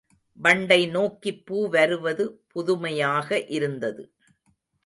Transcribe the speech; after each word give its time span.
வண்டை 0.43 0.89
நோக்கிப் 0.89 1.45
பூ 1.45 1.67
வருவது 1.67 2.43
புதுமையாக 2.47 3.43
இருந்தது. 3.43 4.11